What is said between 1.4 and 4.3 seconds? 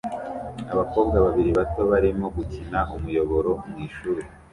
bato barimo gukina umuyoboro mwishuri